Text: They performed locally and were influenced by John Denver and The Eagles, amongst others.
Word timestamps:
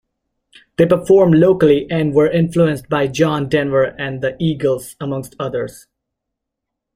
They 0.77 0.87
performed 0.87 1.35
locally 1.35 1.85
and 1.91 2.11
were 2.15 2.25
influenced 2.27 2.89
by 2.89 3.05
John 3.05 3.47
Denver 3.47 3.83
and 3.83 4.19
The 4.19 4.35
Eagles, 4.39 4.95
amongst 4.99 5.35
others. 5.37 5.85